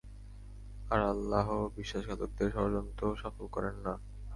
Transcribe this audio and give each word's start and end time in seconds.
আর 0.91 0.99
আল্লাহ্ 1.11 1.47
বিশ্বাসঘাতকদের 1.75 2.47
ষড়যন্ত্র 2.51 3.03
সফল 3.15 3.45
করেন 3.47 3.75
না। 3.77 3.93